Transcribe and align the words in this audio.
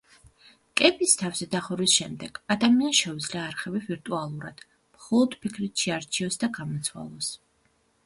კეპის 0.79 1.11
თავზე 1.19 1.47
დახურვის 1.55 1.97
შემდეგ, 1.99 2.39
ადამიანს 2.57 3.03
შეუძლია 3.05 3.45
არხები 3.51 3.85
ვირტუალურად, 3.93 4.67
მხოლოდ 4.99 5.41
ფიქრით 5.45 5.87
შეარჩიოს 5.87 6.45
და 6.47 6.55
გამოცვალოს. 6.61 7.35